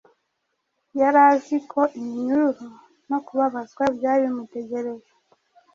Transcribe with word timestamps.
Yari 0.99 1.19
azi 1.29 1.57
ko 1.71 1.81
iminyururu 1.99 2.67
no 3.09 3.17
kubabazwa 3.25 3.83
byari 3.97 4.21
bimutegereje 4.29 5.11